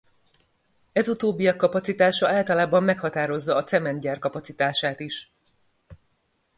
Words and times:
Ez 0.91 1.09
utóbbiak 1.09 1.57
kapacitása 1.57 2.29
általában 2.29 2.83
meghatározza 2.83 3.55
a 3.55 3.63
cementgyár 3.63 4.19
kapacitását 4.19 4.99
is. 4.99 5.33